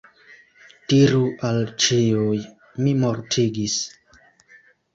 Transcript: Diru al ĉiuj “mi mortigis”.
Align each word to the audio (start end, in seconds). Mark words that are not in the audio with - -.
Diru 0.93 1.21
al 1.49 1.61
ĉiuj 1.85 2.41
“mi 2.81 2.97
mortigis”. 3.05 3.79